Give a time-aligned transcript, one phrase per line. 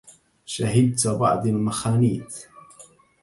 [0.45, 2.43] شهدت بعض المخانيث